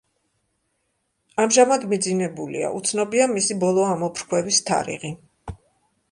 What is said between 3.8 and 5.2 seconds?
ამოფრქვევის თარიღი.